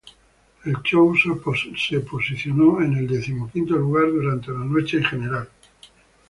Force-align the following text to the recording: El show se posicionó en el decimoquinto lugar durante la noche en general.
El 0.65 0.77
show 0.81 1.13
se 1.15 1.99
posicionó 2.09 2.81
en 2.81 2.97
el 2.97 3.07
decimoquinto 3.07 3.75
lugar 3.75 4.07
durante 4.11 4.49
la 4.49 4.65
noche 4.65 4.97
en 4.97 5.03
general. 5.03 5.47